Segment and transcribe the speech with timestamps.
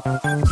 [0.00, 0.45] Thank you.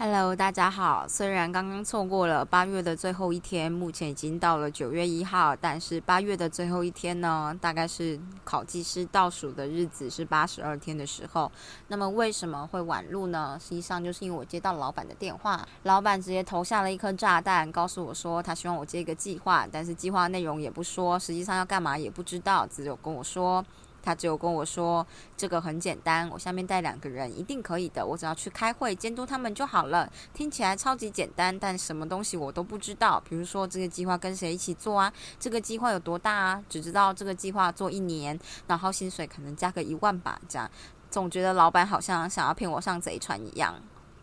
[0.00, 1.06] Hello，大家好。
[1.08, 11.50] 虽然刚刚错过了八月的最后一天，目前已经到了九月一号，但是八月的最后一天呢，大概是考技师倒数的日子，是八十二天的时候。
[11.88, 13.58] 那么为什么会晚录呢？
[13.60, 23.64] 实际上就是因为我接到老板的电话，老板直接投下了一颗炸弹，告诉我说他希望我接一个计划，但是计划内容也不说，实际上要干嘛也不知道，只有跟我说。
[24.08, 30.10] 他只有跟我说这个很简单，我下面带两个人一定可以的，我只要去开会监督他们就好了。
[30.32, 33.22] 听起来超级简单，但什么东西我都不知道。
[33.28, 35.12] 比如说这个计划跟谁一起做啊？
[35.38, 36.64] 这个计划有多大啊？
[36.70, 40.70] 只知道这个计划做一年，然后薪水可能加个一万吧，这样。
[41.10, 43.74] 总觉得老板好像想要骗我上贼船一样。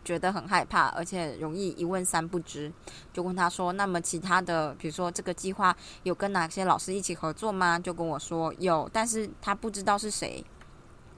[0.06, 2.72] 觉得很害怕，而且容易一问三不知，
[3.12, 10.44] 就问他说：“那么其他的，比如说这个计划有跟哪些老师一起合作吗？”就跟我说有，但是他不知道是谁。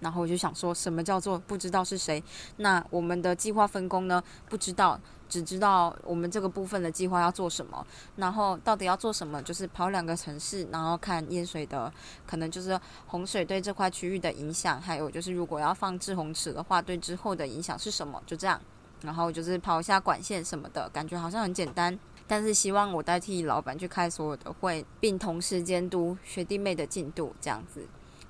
[0.00, 2.22] 然后我就想说什么叫做不知道是谁？
[2.58, 4.22] 那我们的计划分工呢？
[4.48, 4.98] 不知道，
[5.28, 7.84] 只知道我们这个部分的计划要做什么。
[8.14, 9.42] 然后到底要做什么？
[9.42, 11.92] 就是跑两个城市，然后看淹水的，
[12.24, 18.22] 可能就是洪水对这块区域的影响，还有就是如果要放滞洪池的话，对之后的影响是什么？
[18.24, 18.60] 就这样。
[19.02, 21.98] 然后就是跑一下管线什么的，感觉好像很简单。
[22.26, 27.86] 但是希望我代替老板去开所有的会，并同时监督学弟妹的进度，这样子。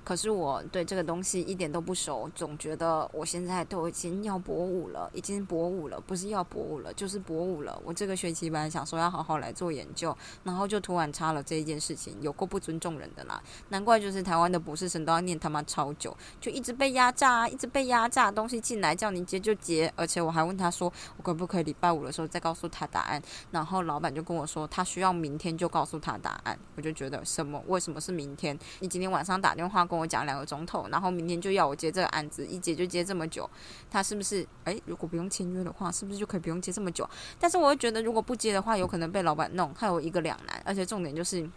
[0.09, 7.79] 可是我对这个东西一点都不熟，总觉得我现在都已经要博五了，已经博五了，不是要博五了，就是博五了。
[7.85, 13.39] 我这个学期本来想说要好好来做研究，然后就突然插了这一件事情，有够不尊重人的啦！
[13.67, 23.21] 难怪就是台湾的博士生都要念他妈超久，就一直被压榨，一直被压榨，东西进来叫你接就接，而且我还问他说我可不可以礼拜五的时候再告诉他答案，
[23.51, 27.63] 然后老板就跟我说他需要明天就告诉他答案，我就觉得什么？
[27.67, 28.57] 为什么是明天？
[28.79, 33.49] 你今天晚上打电话跟我讲两个钟头，然后明天就要我接这个案子，一接就接这么久，
[33.91, 34.47] 他是不是？
[34.63, 37.07] 诶，如果不用签约的话，是不是就可以不用接这么久？
[37.39, 40.61] 但是我又觉得，如果不接的话，有可能被老板弄，还有一个两难。
[40.65, 41.49] 而且重点就是，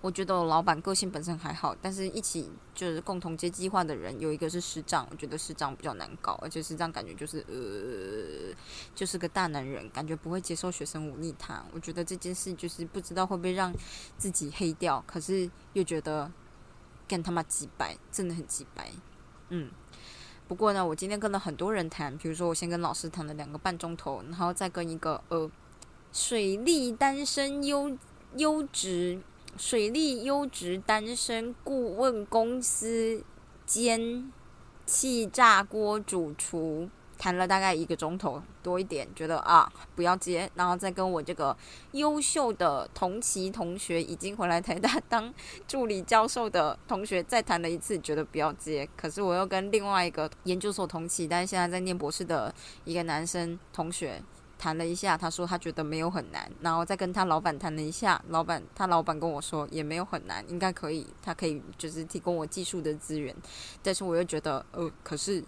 [0.00, 8.54] 我觉得我老板个性本身还好，但是一起就是共同接计划的人，有一个是师长，我觉得师长比较难搞，而且师长感觉就是呃，
[8.94, 11.64] 就是个大男人，感觉不会接受学生忤逆他。
[11.72, 13.72] 我觉得这件事就是不知道会不会让
[14.16, 16.30] 自己黑掉，可是又觉得。
[17.06, 18.90] 干他妈几百，真的很几百，
[19.50, 19.70] 嗯。
[20.46, 25.50] 不过呢，我今天跟了很多人谈，比如说我先跟老师谈了两个半钟头，然后再跟一个呃
[26.12, 27.96] 水利单身优
[28.36, 29.20] 优质
[29.56, 33.24] 水利优质单身顾问公司
[33.64, 34.30] 兼
[34.84, 36.90] 气炸锅主厨。
[37.18, 41.56] 谈了大概一个钟头多一点，觉得啊不要接，然后再跟我这个
[41.92, 45.32] 优秀的同期同学，已经回来台大当
[45.66, 48.88] 助理教授的同学再谈了一次，觉得不要接。
[48.96, 52.54] 可是我又跟另外一个研究所同期，但是现在在念博士的
[52.84, 54.22] 一个男生同学
[54.58, 63.34] 谈了一下，他说他觉得没有很难，然后再跟他老板谈了一下，老板他老板跟我说也没有很难，应该可以，他可以就是提供我技术的资源，
[63.82, 65.44] 但是我又觉得呃，可是。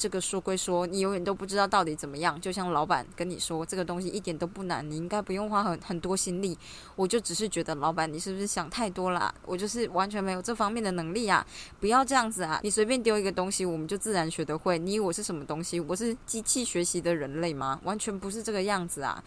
[0.00, 2.40] 这个说归说，你永远都不知道到底怎么样。
[2.40, 6.58] 就像老板跟你说，这个东西一点都不难，你应该不用花很很多心力。
[6.96, 9.34] 我就只是觉得，老板你是不是想太多了？
[9.44, 11.46] 我就是完全没有这方面的能力啊！
[11.78, 12.58] 不要这样子啊！
[12.62, 14.78] 你随便丢一个东西，我们就自然学得会。
[14.78, 15.78] 你以为我是什么东西？
[15.78, 17.78] 我是机器学习的人类吗？
[17.84, 19.22] 完全不是这个样子啊！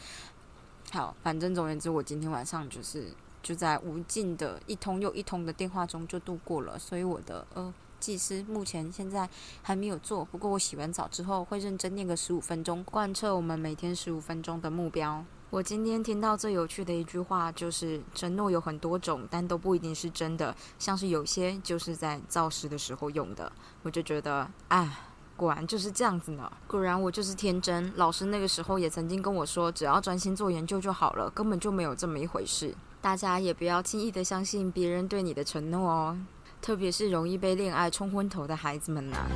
[0.91, 3.13] 好，反正总而言之，我今天晚上就是
[3.43, 6.79] 就在无尽的一通又一通的电话中就度过了。
[6.79, 7.71] 所以我的呃。
[8.03, 9.29] 技师目前现在
[9.61, 15.23] 还没有做，不过我洗完澡之后会认真念个十五分钟，贯彻我们每天十五分钟的目标。
[15.49, 20.53] 我今天听到最有趣的一句话就是：承诺有很多种，但都不一定是真的。
[20.77, 23.49] 像是有些就是在造势的时候用的，
[23.83, 24.97] 我就觉得，哎，
[25.37, 26.51] 果然就是这样子呢。
[26.67, 27.93] 果然我就是天真。
[27.95, 32.75] 老师那个时候也曾经跟我说，只要专心做研究就好了，根本就没有这么一回事。
[32.99, 36.17] 大家也不要轻易的相信别人对你的承诺哦。
[36.63, 39.27] 特别是容易被恋爱冲昏头的孩子们呐。